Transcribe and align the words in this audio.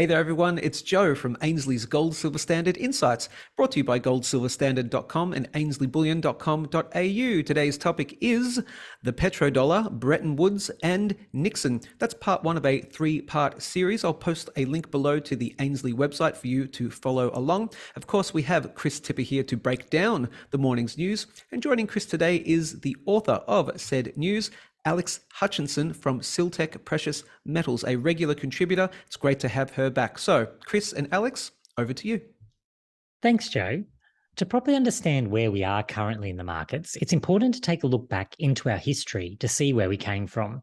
Hey 0.00 0.06
there, 0.06 0.18
everyone. 0.18 0.56
It's 0.56 0.80
Joe 0.80 1.14
from 1.14 1.36
Ainslie's 1.42 1.84
Gold 1.84 2.16
Silver 2.16 2.38
Standard 2.38 2.78
Insights, 2.78 3.28
brought 3.54 3.72
to 3.72 3.80
you 3.80 3.84
by 3.84 4.00
goldsilverstandard.com 4.00 5.34
and 5.34 5.52
ainslieBullion.com.au. 5.52 7.42
Today's 7.42 7.76
topic 7.76 8.16
is 8.22 8.62
the 9.02 9.12
petrodollar, 9.12 9.90
Bretton 9.90 10.36
Woods, 10.36 10.70
and 10.82 11.14
Nixon. 11.34 11.82
That's 11.98 12.14
part 12.14 12.42
one 12.42 12.56
of 12.56 12.64
a 12.64 12.80
three 12.80 13.20
part 13.20 13.60
series. 13.60 14.02
I'll 14.02 14.14
post 14.14 14.48
a 14.56 14.64
link 14.64 14.90
below 14.90 15.20
to 15.20 15.36
the 15.36 15.54
Ainslie 15.58 15.92
website 15.92 16.34
for 16.34 16.46
you 16.46 16.66
to 16.68 16.90
follow 16.90 17.30
along. 17.34 17.74
Of 17.94 18.06
course, 18.06 18.32
we 18.32 18.40
have 18.44 18.74
Chris 18.74 19.00
Tipper 19.00 19.20
here 19.20 19.44
to 19.44 19.56
break 19.58 19.90
down 19.90 20.30
the 20.50 20.56
morning's 20.56 20.96
news. 20.96 21.26
And 21.52 21.62
joining 21.62 21.86
Chris 21.86 22.06
today 22.06 22.36
is 22.36 22.80
the 22.80 22.96
author 23.04 23.42
of 23.46 23.78
said 23.78 24.16
news, 24.16 24.50
Alex 24.84 25.20
Hutchinson 25.32 25.92
from 25.92 26.20
Siltech 26.20 26.84
Precious 26.84 27.24
Metals, 27.44 27.84
a 27.86 27.96
regular 27.96 28.34
contributor. 28.34 28.88
It's 29.06 29.16
great 29.16 29.40
to 29.40 29.48
have 29.48 29.70
her 29.72 29.90
back. 29.90 30.18
So, 30.18 30.48
Chris 30.64 30.92
and 30.92 31.08
Alex, 31.12 31.52
over 31.76 31.92
to 31.92 32.08
you. 32.08 32.20
Thanks, 33.22 33.48
Joe. 33.48 33.84
To 34.36 34.46
properly 34.46 34.76
understand 34.76 35.28
where 35.28 35.50
we 35.50 35.64
are 35.64 35.82
currently 35.82 36.30
in 36.30 36.36
the 36.36 36.44
markets, 36.44 36.96
it's 36.96 37.12
important 37.12 37.54
to 37.54 37.60
take 37.60 37.84
a 37.84 37.86
look 37.86 38.08
back 38.08 38.34
into 38.38 38.70
our 38.70 38.78
history 38.78 39.36
to 39.40 39.48
see 39.48 39.72
where 39.72 39.88
we 39.88 39.98
came 39.98 40.26
from. 40.26 40.62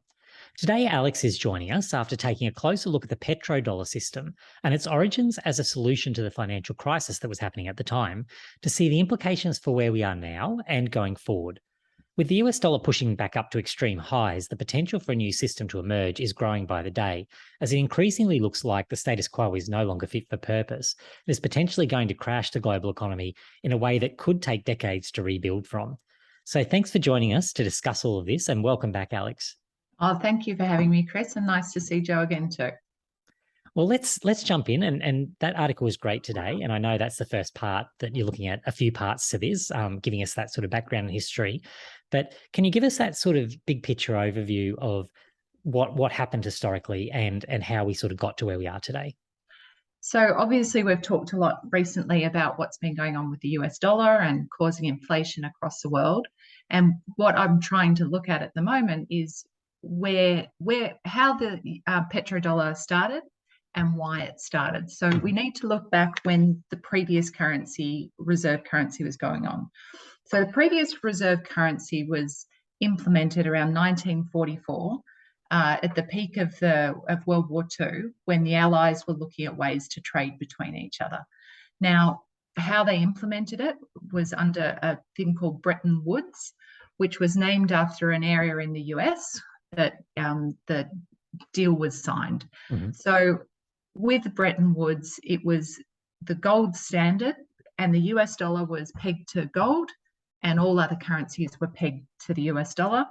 Today, 0.57 0.87
Alex 0.87 1.23
is 1.23 1.37
joining 1.37 1.71
us 1.71 1.93
after 1.93 2.15
taking 2.15 2.47
a 2.47 2.51
closer 2.51 2.89
look 2.89 3.03
at 3.03 3.09
the 3.09 3.15
petrodollar 3.15 3.85
system 3.85 4.33
and 4.63 4.73
its 4.73 4.87
origins 4.87 5.37
as 5.45 5.59
a 5.59 5.63
solution 5.63 6.15
to 6.15 6.23
the 6.23 6.31
financial 6.31 6.73
crisis 6.73 7.19
that 7.19 7.27
was 7.27 7.37
happening 7.37 7.67
at 7.67 7.77
the 7.77 7.83
time 7.83 8.25
to 8.63 8.69
see 8.69 8.89
the 8.89 8.99
implications 8.99 9.59
for 9.59 9.75
where 9.75 9.91
we 9.91 10.01
are 10.01 10.15
now 10.15 10.57
and 10.67 10.89
going 10.89 11.15
forward. 11.15 11.59
With 12.17 12.29
the 12.29 12.35
US 12.37 12.57
dollar 12.57 12.79
pushing 12.79 13.15
back 13.15 13.37
up 13.37 13.51
to 13.51 13.59
extreme 13.59 13.99
highs, 13.99 14.47
the 14.47 14.55
potential 14.55 14.99
for 14.99 15.11
a 15.11 15.15
new 15.15 15.31
system 15.31 15.67
to 15.67 15.77
emerge 15.77 16.19
is 16.19 16.33
growing 16.33 16.65
by 16.65 16.81
the 16.81 16.89
day, 16.89 17.27
as 17.61 17.71
it 17.71 17.77
increasingly 17.77 18.39
looks 18.39 18.65
like 18.65 18.89
the 18.89 18.95
status 18.95 19.27
quo 19.27 19.53
is 19.53 19.69
no 19.69 19.85
longer 19.85 20.07
fit 20.07 20.27
for 20.27 20.37
purpose 20.37 20.95
and 20.97 21.31
is 21.31 21.39
potentially 21.39 21.85
going 21.85 22.07
to 22.07 22.15
crash 22.15 22.49
the 22.49 22.59
global 22.59 22.89
economy 22.89 23.35
in 23.63 23.71
a 23.71 23.77
way 23.77 23.99
that 23.99 24.17
could 24.17 24.41
take 24.41 24.65
decades 24.65 25.11
to 25.11 25.21
rebuild 25.21 25.67
from. 25.67 25.95
So 26.43 26.63
thanks 26.63 26.91
for 26.91 26.97
joining 26.97 27.35
us 27.35 27.53
to 27.53 27.63
discuss 27.63 28.03
all 28.03 28.17
of 28.17 28.25
this 28.25 28.49
and 28.49 28.63
welcome 28.63 28.91
back, 28.91 29.13
Alex. 29.13 29.55
Oh, 29.99 30.15
thank 30.15 30.47
you 30.47 30.55
for 30.55 30.65
having 30.65 30.89
me, 30.89 31.03
Chris, 31.03 31.35
and 31.35 31.45
nice 31.45 31.71
to 31.73 31.79
see 31.79 32.01
Joe 32.01 32.21
again 32.21 32.49
too. 32.49 32.71
Well, 33.77 33.85
let's 33.85 34.25
let's 34.25 34.41
jump 34.41 34.69
in, 34.69 34.81
and 34.81 35.03
and 35.03 35.27
that 35.39 35.55
article 35.55 35.85
was 35.85 35.97
great 35.97 36.23
today, 36.23 36.61
and 36.63 36.73
I 36.73 36.79
know 36.79 36.97
that's 36.97 37.17
the 37.17 37.27
first 37.27 37.53
part 37.53 37.85
that 37.99 38.15
you're 38.15 38.25
looking 38.25 38.47
at. 38.47 38.59
A 38.65 38.71
few 38.71 38.91
parts 38.91 39.29
to 39.29 39.37
this, 39.37 39.69
um, 39.69 39.99
giving 39.99 40.23
us 40.23 40.33
that 40.33 40.51
sort 40.51 40.65
of 40.65 40.71
background 40.71 41.05
and 41.05 41.13
history. 41.13 41.61
But 42.09 42.33
can 42.53 42.65
you 42.65 42.71
give 42.71 42.83
us 42.83 42.97
that 42.97 43.15
sort 43.15 43.37
of 43.37 43.53
big 43.67 43.83
picture 43.83 44.13
overview 44.13 44.73
of 44.79 45.11
what 45.61 45.95
what 45.95 46.11
happened 46.11 46.43
historically 46.43 47.11
and 47.11 47.45
and 47.47 47.61
how 47.61 47.85
we 47.85 47.93
sort 47.93 48.11
of 48.11 48.17
got 48.17 48.39
to 48.39 48.47
where 48.47 48.57
we 48.57 48.65
are 48.65 48.79
today? 48.79 49.15
So 50.01 50.33
obviously, 50.35 50.81
we've 50.81 51.03
talked 51.03 51.33
a 51.33 51.37
lot 51.37 51.59
recently 51.71 52.23
about 52.23 52.57
what's 52.57 52.79
been 52.79 52.95
going 52.95 53.15
on 53.15 53.29
with 53.29 53.41
the 53.41 53.49
US 53.49 53.77
dollar 53.77 54.15
and 54.15 54.49
causing 54.57 54.85
inflation 54.85 55.43
across 55.45 55.81
the 55.81 55.89
world. 55.89 56.25
And 56.71 56.95
what 57.15 57.37
I'm 57.37 57.61
trying 57.61 57.93
to 57.97 58.05
look 58.05 58.27
at 58.27 58.41
at 58.41 58.55
the 58.55 58.63
moment 58.63 59.09
is 59.11 59.45
where 59.83 60.47
where 60.57 60.95
how 61.05 61.37
the 61.37 61.61
uh, 61.85 62.05
petrodollar 62.11 62.75
started 62.75 63.21
and 63.77 63.95
why 63.95 64.21
it 64.21 64.41
started. 64.41 64.89
So 64.89 65.09
we 65.21 65.31
need 65.31 65.55
to 65.57 65.67
look 65.67 65.89
back 65.91 66.19
when 66.23 66.63
the 66.71 66.77
previous 66.77 67.29
currency, 67.29 68.11
reserve 68.17 68.63
currency, 68.63 69.03
was 69.03 69.17
going 69.17 69.45
on. 69.45 69.69
So 70.25 70.41
the 70.41 70.51
previous 70.51 71.03
reserve 71.03 71.43
currency 71.43 72.03
was 72.03 72.47
implemented 72.81 73.45
around 73.45 73.73
1944 73.75 74.99
uh, 75.51 75.77
at 75.83 75.95
the 75.95 76.03
peak 76.03 76.37
of 76.37 76.57
the 76.59 76.95
of 77.07 77.25
World 77.27 77.49
War 77.49 77.65
II, 77.79 78.09
when 78.25 78.43
the 78.43 78.55
Allies 78.55 79.05
were 79.07 79.13
looking 79.13 79.45
at 79.45 79.55
ways 79.55 79.87
to 79.89 80.01
trade 80.01 80.39
between 80.39 80.75
each 80.75 80.99
other. 80.99 81.19
Now, 81.79 82.23
how 82.57 82.83
they 82.83 82.97
implemented 82.97 83.61
it 83.61 83.75
was 84.11 84.33
under 84.33 84.77
a 84.81 84.97
thing 85.15 85.35
called 85.35 85.61
Bretton 85.61 86.01
Woods, 86.03 86.53
which 86.97 87.19
was 87.19 87.37
named 87.37 87.71
after 87.71 88.09
an 88.09 88.23
area 88.23 88.57
in 88.57 88.73
the 88.73 88.89
US 88.95 89.39
that 89.73 89.97
um, 90.17 90.57
the 90.65 90.89
deal 91.53 91.73
was 91.73 92.03
signed. 92.03 92.47
Mm-hmm. 92.71 92.91
So 92.93 93.39
with 93.97 94.33
Bretton 94.35 94.73
Woods, 94.73 95.19
it 95.23 95.43
was 95.43 95.79
the 96.21 96.35
gold 96.35 96.75
standard, 96.75 97.35
and 97.77 97.93
the 97.93 98.01
US 98.13 98.35
dollar 98.35 98.63
was 98.63 98.91
pegged 98.97 99.29
to 99.29 99.45
gold, 99.47 99.89
and 100.43 100.59
all 100.59 100.79
other 100.79 100.95
currencies 100.95 101.59
were 101.59 101.67
pegged 101.67 102.05
to 102.25 102.33
the 102.33 102.43
US 102.43 102.73
dollar. 102.73 103.05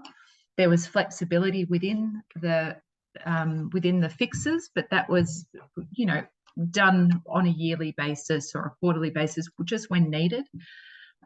There 0.57 0.71
was 0.71 0.87
flexibility 0.87 1.65
within 1.65 2.23
the 2.41 2.77
um, 3.25 3.71
within 3.73 4.01
the 4.01 4.11
fixes, 4.11 4.71
but 4.75 4.91
that 4.91 5.09
was, 5.09 5.47
you 5.93 6.07
know, 6.07 6.23
done 6.71 7.23
on 7.27 7.47
a 7.47 7.51
yearly 7.51 7.95
basis 7.97 8.55
or 8.55 8.67
a 8.67 8.75
quarterly 8.81 9.11
basis, 9.11 9.49
just 9.65 9.91
when 9.91 10.11
needed. 10.11 10.45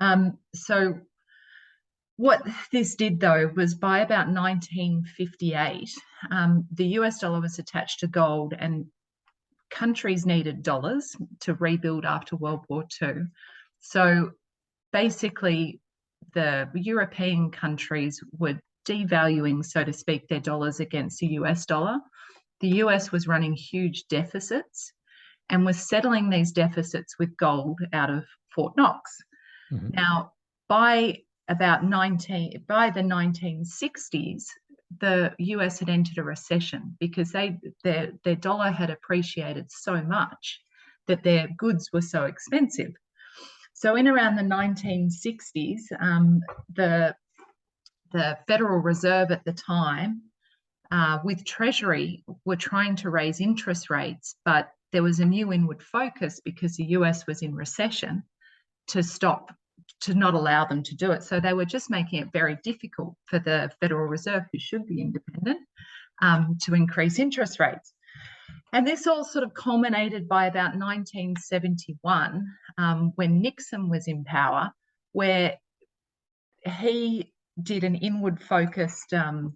Um, 0.00 0.38
so 0.54 1.00
what 2.16 2.42
this 2.70 2.94
did 2.96 3.18
though 3.18 3.50
was 3.56 3.74
by 3.74 4.00
about 4.00 4.28
1958, 4.28 5.90
um, 6.30 6.66
the 6.72 6.86
US 6.98 7.18
dollar 7.18 7.40
was 7.40 7.58
attached 7.58 8.00
to 8.00 8.06
gold 8.06 8.54
and 8.58 8.86
countries 9.70 10.26
needed 10.26 10.62
dollars 10.62 11.16
to 11.40 11.54
rebuild 11.54 12.04
after 12.04 12.36
World 12.36 12.64
War 12.68 12.84
II. 13.02 13.24
So 13.80 14.32
basically, 14.92 15.80
the 16.34 16.68
European 16.74 17.50
countries 17.50 18.22
were 18.38 18.60
devaluing, 18.86 19.64
so 19.64 19.84
to 19.84 19.92
speak, 19.92 20.28
their 20.28 20.40
dollars 20.40 20.80
against 20.80 21.18
the 21.18 21.28
US 21.28 21.66
dollar. 21.66 21.98
The 22.60 22.76
US 22.84 23.10
was 23.10 23.28
running 23.28 23.54
huge 23.54 24.04
deficits 24.08 24.92
and 25.48 25.64
was 25.64 25.88
settling 25.88 26.28
these 26.28 26.52
deficits 26.52 27.18
with 27.18 27.36
gold 27.36 27.80
out 27.92 28.10
of 28.10 28.24
Fort 28.54 28.76
Knox. 28.76 29.16
Mm-hmm. 29.72 29.90
Now, 29.94 30.32
by 30.68 31.18
about 31.48 31.84
19 31.84 32.64
by 32.68 32.90
the 32.90 33.00
1960s 33.00 34.44
the 34.98 35.34
US 35.38 35.78
had 35.78 35.88
entered 35.88 36.18
a 36.18 36.24
recession 36.24 36.96
because 36.98 37.30
they 37.30 37.58
their 37.84 38.12
their 38.24 38.36
dollar 38.36 38.70
had 38.70 38.90
appreciated 38.90 39.70
so 39.70 40.02
much 40.02 40.60
that 41.06 41.22
their 41.22 41.48
goods 41.56 41.90
were 41.92 42.00
so 42.02 42.24
expensive. 42.24 42.92
So 43.74 43.96
in 43.96 44.08
around 44.08 44.36
the 44.36 44.42
1960s, 44.42 45.80
um, 46.00 46.40
the 46.74 47.14
the 48.12 48.36
Federal 48.48 48.78
Reserve 48.78 49.30
at 49.30 49.44
the 49.44 49.52
time, 49.52 50.22
uh, 50.90 51.20
with 51.24 51.44
Treasury, 51.44 52.24
were 52.44 52.56
trying 52.56 52.96
to 52.96 53.10
raise 53.10 53.40
interest 53.40 53.88
rates, 53.88 54.34
but 54.44 54.72
there 54.92 55.04
was 55.04 55.20
a 55.20 55.24
new 55.24 55.52
inward 55.52 55.82
focus 55.82 56.40
because 56.44 56.76
the 56.76 56.86
US 56.96 57.26
was 57.26 57.42
in 57.42 57.54
recession 57.54 58.24
to 58.88 59.02
stop 59.02 59.54
to 60.02 60.14
not 60.14 60.34
allow 60.34 60.64
them 60.64 60.82
to 60.82 60.94
do 60.94 61.12
it. 61.12 61.22
So 61.22 61.40
they 61.40 61.52
were 61.52 61.64
just 61.64 61.90
making 61.90 62.20
it 62.20 62.32
very 62.32 62.58
difficult 62.62 63.14
for 63.26 63.38
the 63.38 63.70
Federal 63.80 64.06
Reserve, 64.06 64.44
who 64.52 64.58
should 64.58 64.86
be 64.86 65.00
independent, 65.00 65.60
um, 66.22 66.56
to 66.62 66.74
increase 66.74 67.18
interest 67.18 67.60
rates. 67.60 67.92
And 68.72 68.86
this 68.86 69.06
all 69.06 69.24
sort 69.24 69.44
of 69.44 69.54
culminated 69.54 70.28
by 70.28 70.46
about 70.46 70.76
1971 70.76 72.46
um, 72.78 73.12
when 73.16 73.42
Nixon 73.42 73.88
was 73.88 74.06
in 74.06 74.24
power, 74.24 74.70
where 75.12 75.56
he 76.64 77.32
did 77.60 77.84
an 77.84 77.96
inward 77.96 78.40
focused 78.40 79.12
um, 79.12 79.54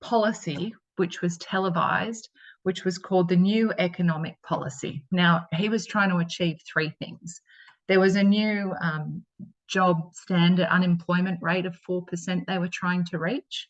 policy, 0.00 0.74
which 0.96 1.22
was 1.22 1.38
televised, 1.38 2.28
which 2.64 2.84
was 2.84 2.98
called 2.98 3.28
the 3.28 3.36
New 3.36 3.72
Economic 3.78 4.36
Policy. 4.42 5.04
Now, 5.12 5.46
he 5.54 5.68
was 5.68 5.86
trying 5.86 6.10
to 6.10 6.16
achieve 6.16 6.58
three 6.70 6.90
things. 6.98 7.40
There 7.86 8.00
was 8.00 8.16
a 8.16 8.22
new 8.22 8.74
um, 8.82 9.24
job 9.68 10.14
standard 10.14 10.66
unemployment 10.68 11.40
rate 11.42 11.66
of 11.66 11.78
4% 11.88 12.46
they 12.46 12.58
were 12.58 12.68
trying 12.68 13.04
to 13.06 13.18
reach. 13.18 13.68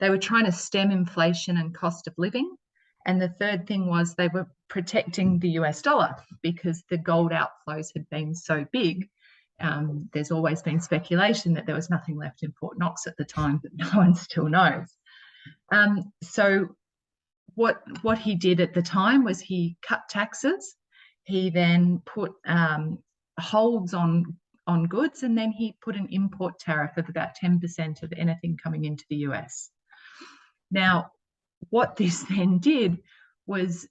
They 0.00 0.10
were 0.10 0.18
trying 0.18 0.44
to 0.46 0.52
stem 0.52 0.90
inflation 0.90 1.56
and 1.56 1.74
cost 1.74 2.06
of 2.08 2.14
living. 2.18 2.56
And 3.06 3.20
the 3.20 3.28
third 3.28 3.66
thing 3.66 3.86
was 3.86 4.14
they 4.14 4.28
were 4.28 4.46
protecting 4.68 5.38
the 5.38 5.50
US 5.50 5.82
dollar 5.82 6.14
because 6.42 6.82
the 6.88 6.98
gold 6.98 7.32
outflows 7.32 7.88
had 7.94 8.08
been 8.10 8.34
so 8.34 8.64
big. 8.72 9.08
Um, 9.60 10.08
there's 10.12 10.30
always 10.30 10.62
been 10.62 10.80
speculation 10.80 11.54
that 11.54 11.66
there 11.66 11.74
was 11.74 11.90
nothing 11.90 12.16
left 12.16 12.42
in 12.42 12.52
Fort 12.52 12.78
Knox 12.78 13.06
at 13.06 13.16
the 13.16 13.24
time, 13.24 13.60
but 13.62 13.72
no 13.76 13.88
one 13.98 14.14
still 14.14 14.48
knows. 14.48 14.88
Um, 15.70 16.12
so, 16.22 16.68
what 17.54 17.82
what 18.02 18.18
he 18.18 18.34
did 18.34 18.60
at 18.60 18.72
the 18.72 18.82
time 18.82 19.24
was 19.24 19.40
he 19.40 19.76
cut 19.86 20.02
taxes. 20.08 20.76
He 21.24 21.50
then 21.50 22.02
put 22.06 22.32
um, 22.46 22.98
holds 23.38 23.94
on 23.94 24.36
on 24.66 24.84
goods, 24.84 25.22
and 25.22 25.36
then 25.36 25.52
he 25.52 25.76
put 25.82 25.96
an 25.96 26.08
import 26.10 26.58
tariff 26.58 26.96
of 26.96 27.08
about 27.08 27.30
10% 27.42 28.02
of 28.02 28.12
anything 28.16 28.56
coming 28.62 28.84
into 28.84 29.04
the 29.10 29.16
US. 29.28 29.70
Now, 30.70 31.10
what 31.70 31.96
this 31.96 32.22
then 32.24 32.58
did 32.58 32.98
was 33.46 33.88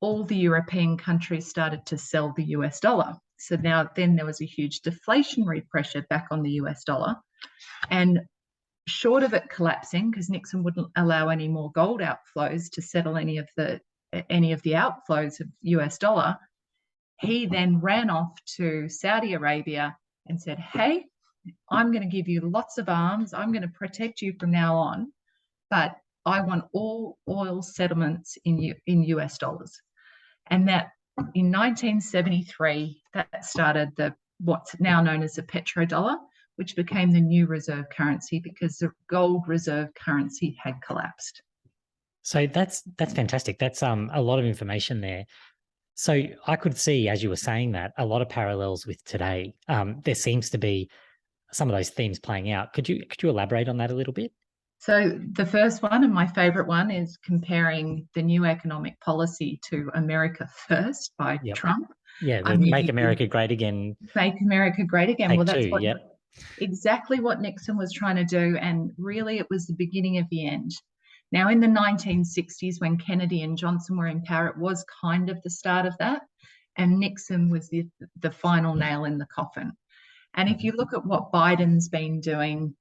all 0.00 0.24
the 0.24 0.36
European 0.36 0.96
countries 0.96 1.48
started 1.48 1.84
to 1.86 1.98
sell 1.98 2.32
the 2.32 2.44
US 2.56 2.80
dollar. 2.80 3.14
So 3.38 3.56
now 3.56 3.88
then 3.96 4.16
there 4.16 4.26
was 4.26 4.40
a 4.40 4.46
huge 4.46 4.80
deflationary 4.82 5.66
pressure 5.68 6.04
back 6.08 6.28
on 6.30 6.42
the 6.42 6.52
US 6.52 6.84
dollar. 6.84 7.16
And 7.90 8.20
short 8.86 9.22
of 9.22 9.34
it 9.34 9.48
collapsing, 9.48 10.10
because 10.10 10.28
Nixon 10.28 10.62
wouldn't 10.62 10.90
allow 10.96 11.28
any 11.28 11.48
more 11.48 11.70
gold 11.72 12.00
outflows 12.00 12.70
to 12.72 12.82
settle 12.82 13.16
any 13.16 13.38
of 13.38 13.48
the 13.56 13.80
any 14.28 14.52
of 14.52 14.60
the 14.62 14.72
outflows 14.72 15.38
of 15.38 15.46
US 15.62 15.96
dollar, 15.96 16.36
he 17.20 17.46
then 17.46 17.80
ran 17.80 18.10
off 18.10 18.32
to 18.56 18.88
Saudi 18.88 19.34
Arabia 19.34 19.96
and 20.26 20.40
said, 20.40 20.58
Hey, 20.58 21.06
I'm 21.70 21.92
going 21.92 22.02
to 22.02 22.16
give 22.16 22.28
you 22.28 22.40
lots 22.42 22.78
of 22.78 22.88
arms. 22.88 23.32
I'm 23.32 23.52
going 23.52 23.62
to 23.62 23.68
protect 23.68 24.20
you 24.20 24.34
from 24.38 24.50
now 24.50 24.76
on, 24.76 25.12
but 25.70 25.96
I 26.26 26.40
want 26.42 26.64
all 26.72 27.18
oil 27.28 27.62
settlements 27.62 28.36
in, 28.44 28.58
U- 28.58 28.74
in 28.86 29.02
US 29.04 29.38
dollars. 29.38 29.80
And 30.48 30.68
that 30.68 30.90
in 31.34 31.50
1973, 31.50 33.02
that 33.14 33.44
started 33.44 33.90
the 33.96 34.14
what's 34.42 34.78
now 34.80 35.02
known 35.02 35.22
as 35.22 35.34
the 35.34 35.42
petrodollar, 35.42 36.16
which 36.56 36.76
became 36.76 37.10
the 37.10 37.20
new 37.20 37.46
reserve 37.46 37.86
currency 37.90 38.40
because 38.40 38.78
the 38.78 38.90
gold 39.08 39.46
reserve 39.46 39.88
currency 39.94 40.56
had 40.62 40.74
collapsed. 40.82 41.42
So 42.22 42.46
that's 42.46 42.82
that's 42.98 43.14
fantastic. 43.14 43.58
That's 43.58 43.82
um 43.82 44.10
a 44.12 44.20
lot 44.20 44.38
of 44.38 44.44
information 44.44 45.00
there. 45.00 45.24
So 45.94 46.22
I 46.46 46.56
could 46.56 46.78
see, 46.78 47.08
as 47.08 47.22
you 47.22 47.28
were 47.28 47.36
saying 47.36 47.72
that, 47.72 47.92
a 47.98 48.06
lot 48.06 48.22
of 48.22 48.28
parallels 48.28 48.86
with 48.86 49.02
today. 49.04 49.54
Um, 49.68 50.00
there 50.04 50.14
seems 50.14 50.50
to 50.50 50.58
be 50.58 50.88
some 51.52 51.68
of 51.68 51.76
those 51.76 51.90
themes 51.90 52.18
playing 52.18 52.50
out. 52.50 52.72
Could 52.72 52.88
you 52.88 53.04
could 53.08 53.22
you 53.22 53.28
elaborate 53.28 53.68
on 53.68 53.78
that 53.78 53.90
a 53.90 53.94
little 53.94 54.12
bit? 54.12 54.32
So 54.78 55.18
the 55.32 55.44
first 55.44 55.82
one 55.82 56.04
and 56.04 56.12
my 56.12 56.26
favorite 56.26 56.66
one 56.66 56.90
is 56.90 57.18
comparing 57.22 58.08
the 58.14 58.22
new 58.22 58.46
economic 58.46 58.98
policy 59.00 59.60
to 59.68 59.90
America 59.94 60.48
First 60.68 61.12
by 61.18 61.38
Yep. 61.42 61.54
Trump. 61.54 61.92
Yeah, 62.22 62.40
I 62.46 62.56
mean, 62.56 62.70
Make 62.70 62.88
America 62.88 63.26
Great 63.26 63.50
Again. 63.50 63.94
Make 64.14 64.40
America 64.40 64.84
great 64.84 65.10
again. 65.10 65.36
Well, 65.36 65.44
that's 65.44 65.66
two, 65.66 65.70
what 65.70 65.82
yep. 65.82 65.98
exactly 66.58 67.20
what 67.20 67.42
Nixon 67.42 67.76
was 67.76 67.92
trying 67.92 68.16
to 68.16 68.24
do, 68.24 68.56
and 68.56 68.90
really 68.96 69.38
it 69.38 69.46
was 69.50 69.66
the 69.66 69.74
beginning 69.76 70.16
of 70.16 70.24
the 70.30 70.46
end. 70.46 70.70
Now, 71.32 71.48
in 71.48 71.60
the 71.60 71.66
1960s, 71.66 72.80
when 72.80 72.98
Kennedy 72.98 73.42
and 73.42 73.56
Johnson 73.56 73.96
were 73.96 74.08
in 74.08 74.22
power, 74.22 74.48
it 74.48 74.58
was 74.58 74.84
kind 75.00 75.30
of 75.30 75.40
the 75.42 75.50
start 75.50 75.86
of 75.86 75.96
that, 75.98 76.22
and 76.76 76.98
Nixon 76.98 77.50
was 77.50 77.68
the, 77.68 77.86
the 78.18 78.32
final 78.32 78.74
nail 78.74 79.04
in 79.04 79.18
the 79.18 79.26
coffin. 79.26 79.72
And 80.34 80.48
if 80.48 80.62
you 80.62 80.72
look 80.72 80.92
at 80.92 81.04
what 81.04 81.32
Biden's 81.32 81.88
been 81.88 82.20
doing, 82.20 82.74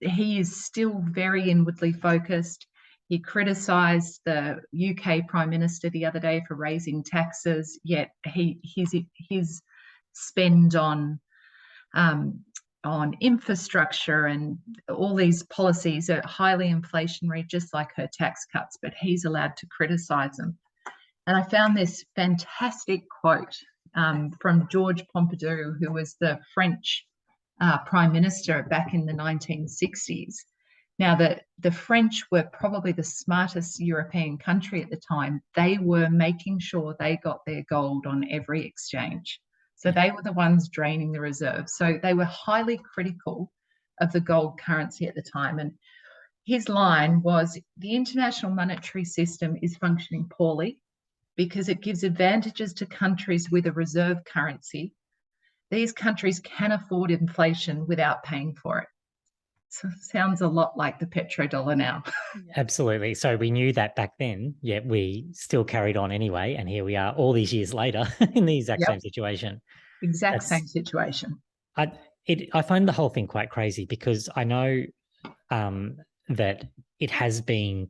he 0.00 0.38
is 0.38 0.64
still 0.64 1.02
very 1.08 1.50
inwardly 1.50 1.92
focused. 1.92 2.66
He 3.08 3.18
criticised 3.18 4.20
the 4.24 4.60
UK 4.74 5.26
Prime 5.26 5.50
Minister 5.50 5.90
the 5.90 6.06
other 6.06 6.20
day 6.20 6.42
for 6.46 6.54
raising 6.54 7.02
taxes, 7.02 7.78
yet 7.82 8.10
he 8.26 8.60
his 8.62 8.94
his 9.30 9.62
spend 10.12 10.74
on 10.76 11.20
um, 11.94 12.44
on 12.84 13.16
infrastructure 13.20 14.26
and 14.26 14.58
all 14.88 15.14
these 15.14 15.42
policies 15.44 16.08
are 16.10 16.22
highly 16.24 16.72
inflationary, 16.72 17.46
just 17.46 17.74
like 17.74 17.88
her 17.96 18.08
tax 18.12 18.46
cuts, 18.52 18.78
but 18.80 18.94
he's 18.98 19.24
allowed 19.24 19.56
to 19.56 19.66
criticize 19.66 20.36
them. 20.36 20.56
And 21.26 21.36
I 21.36 21.42
found 21.42 21.76
this 21.76 22.04
fantastic 22.14 23.02
quote 23.08 23.56
um, 23.94 24.30
from 24.40 24.68
George 24.70 25.04
Pompidou, 25.14 25.76
who 25.78 25.92
was 25.92 26.16
the 26.20 26.38
French 26.54 27.04
uh, 27.60 27.78
prime 27.78 28.12
minister 28.12 28.62
back 28.62 28.94
in 28.94 29.04
the 29.04 29.12
1960s. 29.12 30.36
Now, 30.98 31.14
the, 31.14 31.40
the 31.60 31.70
French 31.70 32.24
were 32.30 32.48
probably 32.52 32.92
the 32.92 33.04
smartest 33.04 33.78
European 33.78 34.38
country 34.38 34.82
at 34.82 34.90
the 34.90 35.00
time. 35.08 35.40
They 35.54 35.78
were 35.78 36.10
making 36.10 36.60
sure 36.60 36.96
they 36.98 37.18
got 37.22 37.40
their 37.46 37.64
gold 37.68 38.06
on 38.06 38.28
every 38.30 38.64
exchange. 38.64 39.40
So 39.78 39.92
they 39.92 40.10
were 40.10 40.22
the 40.22 40.32
ones 40.32 40.68
draining 40.68 41.12
the 41.12 41.20
reserve. 41.20 41.68
So 41.68 41.98
they 42.02 42.12
were 42.12 42.24
highly 42.24 42.78
critical 42.78 43.52
of 44.00 44.12
the 44.12 44.20
gold 44.20 44.60
currency 44.60 45.06
at 45.06 45.14
the 45.14 45.22
time. 45.22 45.60
And 45.60 45.72
his 46.44 46.68
line 46.68 47.22
was 47.22 47.58
the 47.76 47.94
international 47.94 48.52
monetary 48.52 49.04
system 49.04 49.56
is 49.62 49.76
functioning 49.76 50.28
poorly 50.30 50.80
because 51.36 51.68
it 51.68 51.80
gives 51.80 52.02
advantages 52.02 52.74
to 52.74 52.86
countries 52.86 53.50
with 53.50 53.66
a 53.66 53.72
reserve 53.72 54.18
currency. 54.24 54.94
These 55.70 55.92
countries 55.92 56.40
can 56.40 56.72
afford 56.72 57.12
inflation 57.12 57.86
without 57.86 58.24
paying 58.24 58.54
for 58.54 58.80
it. 58.80 58.88
So 59.70 59.88
sounds 60.00 60.40
a 60.40 60.48
lot 60.48 60.76
like 60.78 60.98
the 60.98 61.06
petrodollar 61.06 61.76
now. 61.76 62.02
Absolutely. 62.56 63.14
So 63.14 63.36
we 63.36 63.50
knew 63.50 63.72
that 63.74 63.94
back 63.96 64.12
then, 64.18 64.54
yet 64.62 64.86
we 64.86 65.26
still 65.32 65.64
carried 65.64 65.96
on 65.96 66.10
anyway. 66.10 66.56
And 66.58 66.68
here 66.68 66.84
we 66.84 66.96
are 66.96 67.12
all 67.12 67.32
these 67.32 67.52
years 67.52 67.74
later 67.74 68.04
in 68.34 68.46
the 68.46 68.56
exact 68.56 68.80
Yep. 68.80 68.88
same 68.88 69.00
situation. 69.00 69.60
Exact 70.02 70.34
That's- 70.42 70.48
same 70.48 70.66
situation. 70.66 71.36
I 71.76 71.92
it 72.26 72.48
I 72.54 72.62
find 72.62 72.88
the 72.88 72.92
whole 72.92 73.08
thing 73.08 73.26
quite 73.26 73.50
crazy 73.50 73.84
because 73.84 74.28
I 74.34 74.44
know 74.44 74.84
um, 75.50 75.96
that 76.28 76.64
it 76.98 77.10
has 77.10 77.40
been 77.40 77.88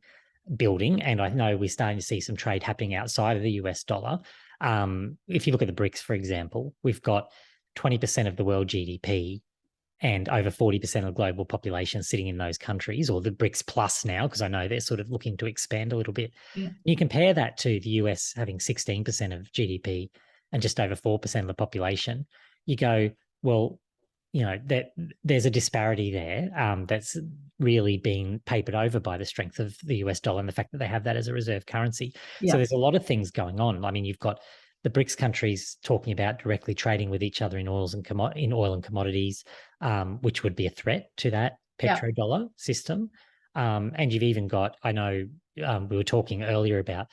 building, 0.57 1.03
and 1.03 1.21
I 1.21 1.29
know 1.29 1.57
we're 1.57 1.69
starting 1.69 1.99
to 1.99 2.05
see 2.05 2.21
some 2.21 2.37
trade 2.37 2.63
happening 2.63 2.95
outside 2.95 3.37
of 3.37 3.43
the 3.43 3.53
US 3.53 3.85
dollar. 3.85 4.19
Um, 4.61 5.19
if 5.29 5.47
you 5.47 5.53
look 5.53 5.63
at 5.63 5.69
the 5.69 5.75
BRICS, 5.75 5.99
for 6.01 6.15
example, 6.15 6.75
we've 6.83 7.03
got 7.03 7.31
20% 7.77 8.27
of 8.27 8.37
the 8.37 8.45
world 8.45 8.67
GDP 8.67 9.41
and 10.01 10.29
over 10.29 10.51
40% 10.51 11.07
of 11.07 11.15
global 11.15 11.45
population 11.45 12.03
sitting 12.03 12.29
in 12.29 12.39
those 12.39 12.57
countries, 12.57 13.11
or 13.11 13.21
the 13.21 13.31
BRICS 13.31 13.67
plus 13.67 14.05
now, 14.05 14.27
because 14.27 14.43
I 14.43 14.49
know 14.49 14.69
they're 14.69 14.81
sort 14.81 15.01
of 15.01 15.11
looking 15.11 15.37
to 15.39 15.47
expand 15.47 15.93
a 15.93 15.97
little 15.97 16.13
bit. 16.13 16.33
Yeah. 16.55 16.69
You 16.85 16.97
compare 16.97 17.35
that 17.35 17.57
to 17.59 17.81
the 17.81 17.91
US 17.91 18.33
having 18.37 18.59
16% 18.59 19.37
of 19.37 19.51
GDP 19.53 20.11
and 20.53 20.63
just 20.63 20.79
over 20.79 20.95
4% 20.95 21.41
of 21.41 21.47
the 21.47 21.55
population, 21.55 22.27
you 22.67 22.77
go, 22.77 23.11
well, 23.43 23.81
you 24.33 24.43
know, 24.43 24.59
that 24.67 24.91
there's 25.25 25.47
a 25.47 25.51
disparity 25.51 26.13
there 26.13 26.51
um, 26.57 26.87
that's 26.87 27.17
really 27.59 27.97
being 27.97 28.41
papered 28.47 28.75
over 28.75 29.01
by 29.01 29.17
the 29.17 29.25
strength 29.25 29.59
of 29.59 29.77
the 29.85 29.97
US 29.97 30.21
dollar 30.21 30.41
and 30.41 30.49
the 30.49 30.53
fact 30.53 30.71
that 30.73 30.79
they 30.79 30.87
have 30.87 31.05
that 31.05 31.17
as 31.17 31.29
a 31.29 31.33
reserve 31.33 31.67
currency. 31.67 32.15
Yeah. 32.41 32.53
So 32.53 32.59
there's 32.59 32.73
a 32.73 32.77
lot 32.77 32.95
of 32.95 33.05
things 33.05 33.31
going 33.31 33.59
on. 33.59 33.85
I 33.85 33.91
mean, 33.91 34.05
you've 34.05 34.19
got 34.19 34.41
the 34.89 35.01
BRICS 35.01 35.17
countries 35.17 35.77
talking 35.83 36.13
about 36.13 36.43
directly 36.43 36.75
trading 36.75 37.11
with 37.11 37.23
each 37.23 37.43
other 37.43 37.59
in 37.59 37.69
oils 37.69 37.95
and 37.95 38.05
commo- 38.05 38.35
in 38.37 38.53
oil 38.53 38.73
and 38.73 38.83
commodities, 38.83 39.45
um, 39.81 40.19
which 40.23 40.43
would 40.43 40.57
be 40.57 40.67
a 40.67 40.71
threat 40.71 41.11
to 41.19 41.31
that 41.31 41.59
Yeah. 41.83 41.99
petrodollar 41.99 42.49
system. 42.57 43.11
Um, 43.55 43.93
and 43.97 44.13
you've 44.13 44.23
even 44.23 44.49
got, 44.49 44.77
I 44.83 44.93
know 44.93 45.27
um, 45.65 45.89
we 45.89 45.97
were 45.97 46.05
talking 46.05 46.43
earlier 46.43 46.79
about 46.79 47.09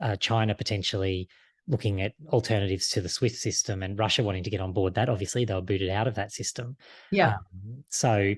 uh, 0.00 0.16
China 0.16 0.54
potentially 0.54 1.28
looking 1.66 2.00
at 2.00 2.12
alternatives 2.28 2.88
to 2.90 3.00
the 3.00 3.08
SWIFT 3.08 3.36
system 3.36 3.82
and 3.82 3.98
Russia 3.98 4.22
wanting 4.22 4.44
to 4.44 4.50
get 4.50 4.60
on 4.60 4.72
board 4.72 4.94
that. 4.94 5.08
Obviously, 5.08 5.44
they 5.44 5.54
were 5.54 5.60
booted 5.60 5.90
out 5.90 6.08
of 6.08 6.14
that 6.14 6.32
system. 6.32 6.76
Yeah. 7.10 7.34
Um, 7.34 7.84
so, 7.90 8.34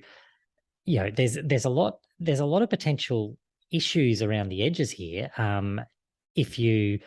you 0.85 0.99
know, 0.99 1.09
there's 1.09 1.37
there's 1.43 1.65
a 1.65 1.69
lot 1.69 1.99
there's 2.19 2.41
a 2.41 2.45
lot 2.45 2.61
of 2.61 2.69
potential 2.69 3.37
issues 3.71 4.21
around 4.21 4.49
the 4.49 4.63
edges 4.63 4.91
here. 4.91 5.29
Um, 5.37 5.79
if 6.35 6.59
you 6.59 6.99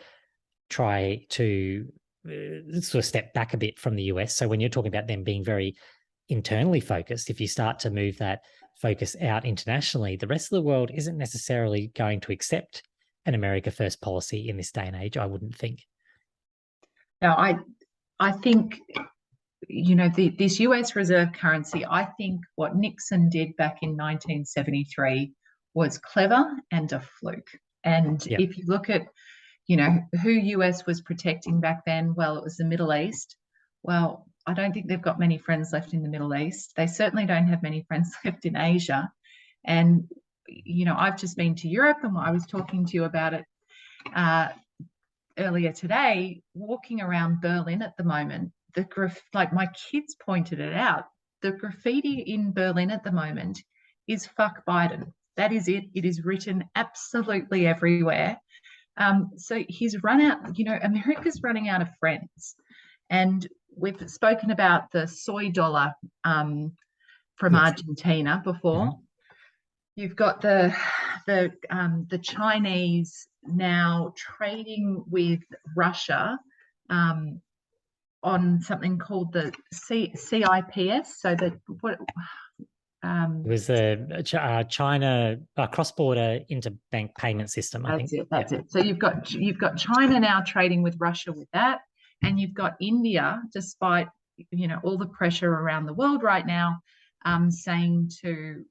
try 0.69 1.25
to 1.29 1.87
uh, 2.27 2.79
sort 2.81 2.95
of 2.95 3.05
step 3.05 3.33
back 3.33 3.53
a 3.53 3.57
bit 3.57 3.79
from 3.79 3.95
the 3.95 4.03
US, 4.03 4.35
so 4.35 4.47
when 4.47 4.59
you're 4.59 4.69
talking 4.69 4.91
about 4.91 5.07
them 5.07 5.23
being 5.23 5.43
very 5.43 5.75
internally 6.29 6.79
focused, 6.79 7.29
if 7.29 7.39
you 7.39 7.47
start 7.47 7.79
to 7.79 7.91
move 7.91 8.17
that 8.17 8.41
focus 8.81 9.15
out 9.21 9.45
internationally, 9.45 10.15
the 10.15 10.27
rest 10.27 10.51
of 10.51 10.57
the 10.57 10.61
world 10.67 10.91
isn't 10.93 11.17
necessarily 11.17 11.91
going 11.95 12.19
to 12.21 12.31
accept 12.31 12.83
an 13.25 13.33
America 13.33 13.71
First 13.71 14.01
policy 14.01 14.49
in 14.49 14.57
this 14.57 14.71
day 14.71 14.85
and 14.85 14.95
age. 14.95 15.17
I 15.17 15.25
wouldn't 15.25 15.55
think. 15.55 15.79
Now, 17.21 17.35
I, 17.37 17.57
I 18.19 18.31
think, 18.31 18.79
you 19.67 19.95
know, 19.95 20.09
the, 20.09 20.29
this 20.29 20.59
US 20.59 20.95
reserve 20.95 21.31
currency, 21.33 21.85
I 21.85 22.05
think 22.17 22.41
what 22.55 22.75
Nixon 22.75 23.29
did 23.29 23.55
back 23.55 23.77
in 23.81 23.89
1973 23.91 25.31
was 25.73 25.97
clever 25.97 26.45
and 26.71 26.91
a 26.91 26.99
fluke. 26.99 27.49
And 27.83 28.25
Yeah. 28.25 28.37
if 28.39 28.57
you 28.57 28.65
look 28.67 28.89
at, 28.89 29.03
you 29.67 29.77
know, 29.77 29.99
who 30.21 30.29
US 30.29 30.85
was 30.85 31.01
protecting 31.01 31.59
back 31.59 31.85
then, 31.85 32.13
well, 32.15 32.37
it 32.37 32.43
was 32.43 32.57
the 32.57 32.65
Middle 32.65 32.93
East. 32.93 33.35
Well, 33.83 34.27
I 34.47 34.53
don't 34.53 34.73
think 34.73 34.87
they've 34.87 35.01
got 35.01 35.19
many 35.19 35.37
friends 35.37 35.73
left 35.73 35.93
in 35.93 36.03
the 36.03 36.09
Middle 36.09 36.35
East. 36.35 36.73
They 36.75 36.87
certainly 36.87 37.25
don't 37.25 37.47
have 37.47 37.63
many 37.63 37.83
friends 37.87 38.15
left 38.25 38.45
in 38.45 38.55
Asia. 38.55 39.11
And, 39.63 40.07
you 40.47 40.85
know, 40.85 40.95
I've 40.97 41.17
just 41.17 41.37
been 41.37 41.55
to 41.55 41.67
Europe 41.67 41.99
and 42.03 42.17
I 42.17 42.31
was 42.31 42.45
talking 42.45 42.85
to 42.85 42.93
you 42.93 43.05
about 43.05 43.33
it 43.33 43.45
uh, 44.15 44.49
earlier 45.37 45.71
today, 45.71 46.41
walking 46.53 47.01
around 47.01 47.41
Berlin 47.41 47.81
at 47.81 47.97
the 47.97 48.03
moment, 48.03 48.51
the 48.75 48.83
graf- 48.83 49.23
like 49.33 49.53
my 49.53 49.67
kids 49.91 50.15
pointed 50.15 50.59
it 50.59 50.73
out, 50.73 51.05
the 51.41 51.51
graffiti 51.51 52.19
in 52.21 52.53
Berlin 52.53 52.91
at 52.91 53.03
the 53.03 53.11
moment 53.11 53.61
is 54.07 54.25
fuck 54.25 54.65
Biden. 54.65 55.11
That 55.37 55.51
is 55.51 55.67
it. 55.67 55.85
It 55.93 56.05
is 56.05 56.23
written 56.23 56.63
absolutely 56.75 57.67
everywhere. 57.67 58.39
Um, 58.97 59.31
so 59.37 59.63
he's 59.67 60.01
run 60.03 60.21
out, 60.21 60.57
you 60.57 60.65
know, 60.65 60.77
America's 60.81 61.41
running 61.43 61.67
out 61.69 61.81
of 61.81 61.89
friends. 61.99 62.55
And 63.09 63.45
we've 63.75 64.09
spoken 64.09 64.51
about 64.51 64.91
the 64.91 65.07
soy 65.07 65.49
dollar 65.51 65.93
um, 66.23 66.75
from 67.35 67.53
Yes. 67.53 67.63
Argentina 67.63 68.41
before. 68.43 68.85
Mhm. 68.87 68.99
You've 69.97 70.15
got 70.15 70.41
the 70.41 70.75
the 71.25 71.51
um, 71.69 72.07
the 72.09 72.17
Chinese 72.17 73.27
now 73.43 74.13
trading 74.17 75.03
with 75.07 75.41
Russia 75.75 76.37
um, 76.89 77.41
on 78.23 78.61
something 78.61 78.97
called 78.97 79.31
the 79.33 79.53
C- 79.71 80.13
CIPS. 80.15 81.19
So 81.21 81.35
the 81.35 81.59
what 81.81 81.99
Um, 83.05 83.43
It 83.45 83.49
was 83.49 83.67
the 83.67 84.25
uh, 84.41 84.63
China 84.63 85.37
uh, 85.57 85.67
cross-border 85.67 86.39
interbank 86.49 87.13
payment 87.17 87.51
system. 87.51 87.85
I 87.85 87.97
that's 87.97 88.11
think. 88.11 88.23
it. 88.23 88.27
That's 88.31 88.51
it. 88.51 88.71
So 88.71 88.79
you've 88.79 88.99
got 88.99 89.31
you've 89.31 89.59
got 89.59 89.77
China 89.77 90.19
now 90.19 90.41
trading 90.41 90.81
with 90.81 90.95
Russia 90.99 91.31
with 91.31 91.47
that, 91.53 91.79
and 92.23 92.39
you've 92.39 92.55
got 92.55 92.75
India, 92.81 93.41
despite 93.53 94.07
you 94.51 94.67
know 94.67 94.79
all 94.83 94.97
the 94.97 95.07
pressure 95.07 95.51
around 95.51 95.85
the 95.85 95.93
world 95.93 96.23
right 96.23 96.45
now, 96.45 96.79
um, 97.25 97.51
saying 97.51 98.09
to 98.21 98.65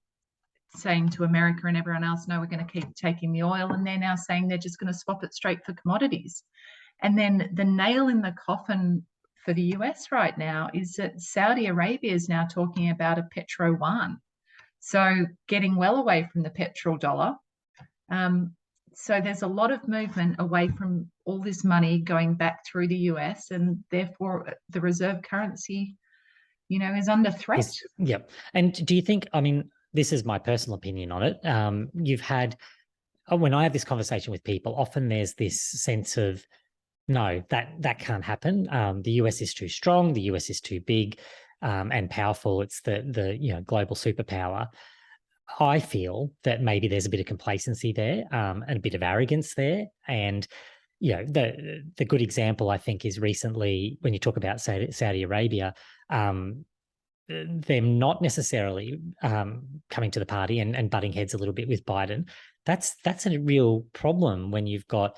saying 0.76 1.10
to 1.10 1.22
America 1.22 1.68
and 1.68 1.76
everyone 1.76 2.02
else, 2.02 2.26
no, 2.26 2.40
we're 2.40 2.46
going 2.46 2.66
to 2.66 2.72
keep 2.72 2.92
taking 2.96 3.32
the 3.32 3.44
oil, 3.44 3.72
and 3.72 3.86
they're 3.86 3.98
now 3.98 4.16
saying 4.16 4.48
they're 4.48 4.58
just 4.58 4.80
going 4.80 4.92
to 4.92 4.98
swap 4.98 5.22
it 5.22 5.32
straight 5.32 5.64
for 5.64 5.72
commodities. 5.74 6.42
And 7.02 7.16
then 7.16 7.50
the 7.54 7.64
nail 7.64 8.08
in 8.08 8.20
the 8.20 8.34
coffin 8.44 9.04
for 9.44 9.52
the 9.52 9.74
US 9.76 10.10
right 10.10 10.36
now 10.36 10.70
is 10.74 10.94
that 10.94 11.20
Saudi 11.20 11.66
Arabia 11.66 12.12
is 12.12 12.28
now 12.28 12.46
talking 12.46 12.90
about 12.90 13.18
a 13.18 13.28
petroyuan. 13.36 14.16
So 14.86 15.24
getting 15.48 15.76
well 15.76 15.96
away 15.96 16.28
from 16.30 16.42
the 16.42 16.50
petrol 16.50 16.98
dollar. 16.98 17.36
Um, 18.10 18.54
so 18.92 19.18
there's 19.18 19.40
a 19.40 19.46
lot 19.46 19.72
of 19.72 19.88
movement 19.88 20.36
away 20.38 20.68
from 20.68 21.10
all 21.24 21.40
this 21.40 21.64
money 21.64 22.00
going 22.00 22.34
back 22.34 22.66
through 22.66 22.88
the 22.88 22.98
US, 23.12 23.50
and 23.50 23.82
therefore 23.90 24.52
the 24.68 24.82
reserve 24.82 25.22
currency, 25.22 25.96
you 26.68 26.78
know, 26.78 26.94
is 26.94 27.08
under 27.08 27.30
threat. 27.30 27.60
Is- 27.60 27.82
Yep. 27.96 28.30
And 28.52 28.86
do 28.86 28.94
you 28.94 29.00
think? 29.00 29.26
I 29.32 29.40
mean, 29.40 29.70
this 29.94 30.12
is 30.12 30.22
my 30.26 30.38
personal 30.38 30.76
opinion 30.76 31.10
on 31.12 31.22
it. 31.22 31.40
Um, 31.46 31.88
you've 31.94 32.20
had 32.20 32.58
uh, 33.32 33.38
when 33.38 33.54
I 33.54 33.62
have 33.62 33.72
this 33.72 33.84
conversation 33.84 34.32
with 34.32 34.44
people, 34.44 34.74
often 34.76 35.08
there's 35.08 35.32
this 35.32 35.62
sense 35.62 36.18
of 36.18 36.46
no, 37.08 37.42
that 37.48 37.72
that 37.80 37.98
can't 38.00 38.24
happen. 38.24 38.68
Um, 38.70 39.00
the 39.00 39.12
US 39.12 39.40
is 39.40 39.54
too 39.54 39.68
strong. 39.68 40.12
The 40.12 40.28
US 40.32 40.50
is 40.50 40.60
too 40.60 40.80
big 40.82 41.18
um, 41.64 41.90
and 41.90 42.08
powerful. 42.08 42.62
It's 42.62 42.82
the 42.82 43.04
the 43.10 43.36
you 43.36 43.52
know 43.52 43.62
global 43.62 43.96
superpower. 43.96 44.68
I 45.58 45.80
feel 45.80 46.30
that 46.44 46.62
maybe 46.62 46.88
there's 46.88 47.06
a 47.06 47.10
bit 47.10 47.20
of 47.20 47.26
complacency 47.26 47.92
there 47.92 48.24
um, 48.32 48.64
and 48.68 48.76
a 48.76 48.80
bit 48.80 48.94
of 48.94 49.02
arrogance 49.02 49.54
there. 49.54 49.86
And 50.06 50.46
you 51.00 51.16
know 51.16 51.24
the 51.24 51.82
the 51.96 52.04
good 52.04 52.22
example 52.22 52.70
I 52.70 52.78
think 52.78 53.04
is 53.04 53.18
recently 53.18 53.98
when 54.02 54.12
you 54.12 54.20
talk 54.20 54.36
about 54.36 54.60
Saudi, 54.60 54.92
Saudi 54.92 55.24
Arabia. 55.24 55.74
Um, 56.10 56.64
them 57.26 57.98
not 57.98 58.20
necessarily 58.20 59.00
um, 59.22 59.62
coming 59.88 60.10
to 60.10 60.18
the 60.18 60.26
party 60.26 60.60
and, 60.60 60.76
and 60.76 60.90
butting 60.90 61.10
heads 61.10 61.32
a 61.32 61.38
little 61.38 61.54
bit 61.54 61.66
with 61.66 61.82
Biden. 61.86 62.28
That's 62.66 62.96
that's 63.02 63.24
a 63.24 63.38
real 63.38 63.86
problem 63.94 64.50
when 64.50 64.66
you've 64.66 64.86
got 64.88 65.16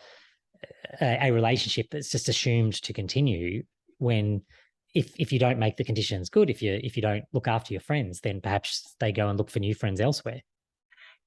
a, 1.00 1.26
a 1.26 1.32
relationship 1.32 1.86
that's 1.90 2.10
just 2.10 2.28
assumed 2.28 2.74
to 2.82 2.92
continue 2.92 3.64
when 3.98 4.42
if 4.96 5.12
if 5.18 5.30
you 5.30 5.38
don't 5.38 5.58
make 5.58 5.76
the 5.76 5.84
conditions 5.84 6.30
good, 6.30 6.48
if 6.48 6.62
you 6.62 6.80
if 6.82 6.96
you 6.96 7.02
don't 7.02 7.24
look 7.32 7.46
after 7.46 7.74
your 7.74 7.82
friends, 7.82 8.20
then 8.22 8.40
perhaps 8.40 8.96
they 8.98 9.12
go 9.12 9.28
and 9.28 9.38
look 9.38 9.50
for 9.50 9.60
new 9.60 9.74
friends 9.74 10.00
elsewhere. 10.00 10.40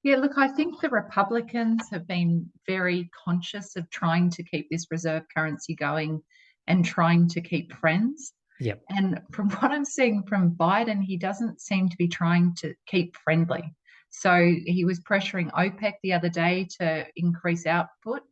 Yeah, 0.02 0.16
look, 0.16 0.32
I 0.36 0.48
think 0.48 0.80
the 0.80 0.88
Republicans 0.88 1.82
have 1.92 2.06
been 2.08 2.50
very 2.66 3.08
conscious 3.24 3.76
of 3.76 3.88
trying 3.90 4.30
to 4.30 4.42
keep 4.42 4.68
this 4.70 4.86
reserve 4.90 5.22
currency 5.34 5.74
going 5.74 6.20
and 6.66 6.84
trying 6.84 7.28
to 7.28 7.40
keep 7.40 7.72
friends. 7.74 8.32
Yep. 8.58 8.82
And 8.88 9.20
from 9.32 9.50
what 9.58 9.70
I'm 9.70 9.84
seeing 9.84 10.24
from 10.24 10.56
Biden, 10.56 11.02
he 11.02 11.16
doesn't 11.16 11.60
seem 11.60 11.88
to 11.88 11.96
be 11.96 12.08
trying 12.08 12.54
to 12.56 12.74
keep 12.86 13.14
friendly. 13.16 13.62
So 14.10 14.52
he 14.66 14.84
was 14.84 15.00
pressuring 15.00 15.52
OPEC 15.52 15.92
the 16.02 16.14
other 16.14 16.28
day 16.28 16.66
to 16.80 17.06
increase 17.14 17.66
output, 17.66 18.22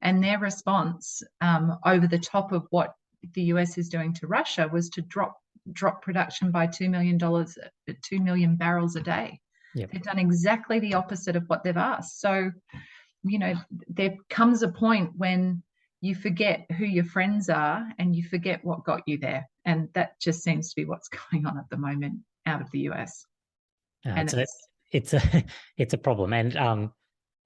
and 0.00 0.24
their 0.24 0.38
response 0.38 1.22
um, 1.42 1.76
over 1.84 2.06
the 2.06 2.18
top 2.18 2.52
of 2.52 2.66
what 2.70 2.94
the 3.34 3.42
US 3.42 3.78
is 3.78 3.88
doing 3.88 4.12
to 4.14 4.26
Russia 4.26 4.68
was 4.72 4.88
to 4.90 5.02
drop 5.02 5.36
drop 5.72 6.02
production 6.02 6.50
by 6.50 6.66
two 6.66 6.88
million 6.88 7.18
dollars, 7.18 7.58
two 8.02 8.20
million 8.20 8.56
barrels 8.56 8.96
a 8.96 9.00
day. 9.00 9.40
Yep. 9.74 9.90
They've 9.92 10.02
done 10.02 10.18
exactly 10.18 10.78
the 10.78 10.94
opposite 10.94 11.36
of 11.36 11.44
what 11.48 11.62
they've 11.62 11.76
asked. 11.76 12.20
So, 12.20 12.50
you 13.24 13.38
know, 13.38 13.54
there 13.88 14.14
comes 14.30 14.62
a 14.62 14.68
point 14.68 15.10
when 15.16 15.62
you 16.00 16.14
forget 16.14 16.66
who 16.78 16.84
your 16.84 17.04
friends 17.04 17.48
are 17.48 17.86
and 17.98 18.14
you 18.14 18.24
forget 18.24 18.64
what 18.64 18.84
got 18.84 19.02
you 19.06 19.18
there. 19.18 19.48
And 19.64 19.88
that 19.94 20.18
just 20.20 20.42
seems 20.42 20.70
to 20.70 20.76
be 20.76 20.84
what's 20.84 21.08
going 21.30 21.46
on 21.46 21.58
at 21.58 21.68
the 21.70 21.76
moment 21.76 22.20
out 22.46 22.60
of 22.60 22.70
the 22.70 22.88
US. 22.90 23.26
Uh, 24.06 24.10
And 24.10 24.28
it's, 24.28 24.34
a, 24.34 24.40
it's, 24.40 24.68
it's 24.92 25.14
a 25.14 25.44
it's 25.76 25.94
a 25.94 25.98
problem, 25.98 26.32
and 26.32 26.56
um, 26.56 26.92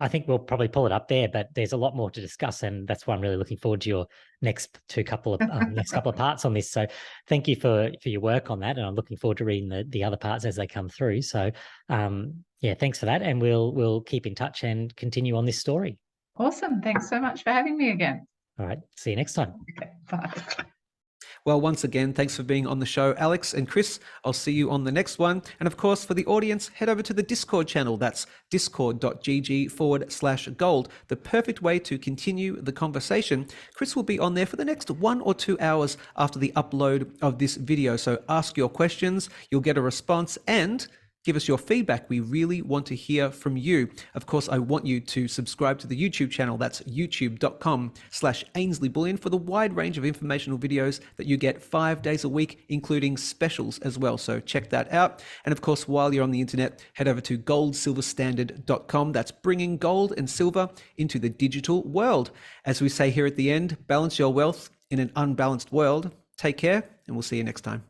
I 0.01 0.09
think 0.09 0.27
we'll 0.27 0.39
probably 0.39 0.69
pull 0.69 0.87
it 0.87 0.93
up 0.93 1.09
there. 1.09 1.29
But 1.29 1.49
there's 1.55 1.73
a 1.73 1.77
lot 1.77 1.95
more 1.95 2.11
to 2.11 2.21
discuss, 2.21 2.63
and 2.63 2.89
that's 2.89 3.07
why 3.07 3.15
I'm 3.15 3.21
really 3.21 3.37
looking 3.37 3.59
forward 3.59 3.83
to 3.83 3.89
your 3.89 4.07
next 4.43 4.79
two 4.89 5.05
couple 5.05 5.35
of 5.35 5.43
um, 5.43 5.75
next 5.75 5.93
couple 5.93 6.11
of 6.11 6.17
parts 6.25 6.45
on 6.45 6.55
this. 6.55 6.71
So 6.71 6.87
thank 7.29 7.47
you 7.47 7.57
for 7.57 7.91
for 8.03 8.09
your 8.09 8.21
work 8.21 8.51
on 8.51 8.61
that, 8.61 8.79
and 8.79 8.87
I'm 8.87 8.95
looking 8.95 9.17
forward 9.17 9.39
to 9.39 9.45
reading 9.45 9.69
the 9.69 9.85
the 9.89 10.05
other 10.05 10.17
parts 10.17 10.45
as 10.45 10.57
they 10.57 10.67
come 10.67 10.89
through. 10.89 11.23
So 11.23 11.51
um, 11.89 12.45
yeah, 12.61 12.75
thanks 12.75 12.99
for 12.99 13.07
that, 13.07 13.23
and 13.23 13.41
we'll 13.41 13.73
we'll 13.73 14.01
keep 14.01 14.27
in 14.27 14.35
touch 14.35 14.65
and 14.65 14.95
continue 14.97 15.37
on 15.37 15.45
this 15.45 15.59
story. 15.59 15.99
awesome. 16.37 16.81
Thanks 16.81 17.09
so 17.09 17.21
much 17.21 17.43
for 17.43 17.51
having 17.51 17.77
me 17.77 17.91
again. 17.91 18.27
All 18.59 18.67
right, 18.67 18.79
see 18.97 19.11
you 19.11 19.17
next 19.17 19.35
time. 19.35 19.55
Okay, 19.79 19.91
bye. 20.11 20.65
Well, 21.47 21.59
once 21.59 21.85
again, 21.85 22.13
thanks 22.13 22.37
for 22.37 22.43
being 22.43 22.67
on 22.67 22.81
the 22.81 22.87
show, 22.87 23.15
Alex 23.17 23.55
and 23.55 23.67
Chris. 23.67 23.99
I'll 24.27 24.35
see 24.35 24.53
you 24.53 24.71
on 24.71 24.85
the 24.85 24.93
next 24.93 25.19
one. 25.19 25.43
And 25.59 25.67
of 25.67 25.79
course, 25.79 26.05
for 26.05 26.13
the 26.13 26.27
audience, 26.27 26.69
head 26.69 26.91
over 26.91 27.03
to 27.03 27.15
the 27.15 27.23
Discord 27.23 27.67
channel. 27.67 27.97
That's 27.97 28.27
discord.gg 28.51 29.71
forward 29.71 30.13
slash 30.13 30.49
gold, 30.49 30.91
the 31.09 31.17
perfect 31.17 31.63
way 31.63 31.79
to 31.79 31.97
continue 31.97 32.61
the 32.61 32.73
conversation. 32.73 33.47
Chris 33.73 33.97
will 33.97 34.03
be 34.03 34.19
on 34.19 34.35
there 34.35 34.45
for 34.45 34.57
the 34.57 34.67
next 34.67 34.91
one 34.91 35.23
or 35.23 35.33
two 35.33 35.59
hours 35.61 35.97
after 36.15 36.39
the 36.39 36.53
upload 36.57 37.11
of 37.23 37.39
this 37.39 37.57
video. 37.57 37.97
So 37.97 38.23
ask 38.29 38.59
your 38.59 38.69
questions, 38.69 39.31
you'll 39.51 39.63
get 39.63 39.79
a 39.79 39.83
response, 39.83 40.37
and 40.47 40.87
Give 41.25 41.37
us 41.37 41.47
your 41.47 41.59
feedback. 41.59 42.09
We 42.09 42.21
really 42.21 42.63
want 42.63 42.87
to 42.87 42.97
hear 42.97 43.31
from 43.31 43.57
you. 43.57 43.91
Of 44.15 44.25
course, 44.25 44.49
I 44.49 44.59
want 44.59 44.87
you 44.87 45.01
to 45.01 45.29
subscribe 45.29 45.79
to 45.81 45.87
the 45.87 46.01
YouTube 46.01 46.31
channel. 46.31 46.57
That's 46.57 46.81
youtube.com 46.83 47.93
slash 48.11 48.45
Ainslie 48.55 48.89
Bullion 48.89 49.19
for 49.19 49.29
the 49.29 49.37
wide 49.37 49.77
range 49.77 49.99
of 49.99 50.05
informational 50.07 50.59
videos 50.59 51.01
that 51.17 51.27
you 51.27 51.37
get 51.37 51.63
five 51.63 52.01
days 52.01 52.25
a 52.25 52.29
week, 52.29 52.65
including 52.71 53.19
specials 53.19 53.79
as 53.81 53.99
well. 53.99 54.17
So 54.17 54.41
check 54.41 54.71
that 54.71 54.91
out. 54.93 55.23
And 55.45 55.53
of 55.53 55.61
course, 55.61 55.87
while 55.87 56.15
you're 56.15 56.25
on 56.25 56.31
the 56.31 56.41
internet, 56.41 56.83
head 56.95 57.07
over 57.07 57.21
to 57.21 57.39
goldsilverstandard.com. 57.39 59.13
That's 59.13 59.31
bringing 59.31 59.77
gold 59.77 60.15
and 60.17 60.29
silver 60.29 60.71
into 60.97 61.19
the 61.19 61.29
digital 61.29 61.83
world. 61.83 62.31
As 62.65 62.81
we 62.81 62.89
say 62.89 63.11
here 63.11 63.27
at 63.27 63.37
the 63.37 63.51
end, 63.51 63.77
balance 63.87 64.19
your 64.19 64.33
wealth 64.33 64.71
in 64.91 64.99
an 64.99 65.13
unbalanced 65.17 65.71
world. 65.71 66.13
Take 66.39 66.57
care, 66.57 66.83
and 67.07 67.15
we'll 67.15 67.23
see 67.23 67.37
you 67.37 67.45
next 67.45 67.61
time. 67.61 67.85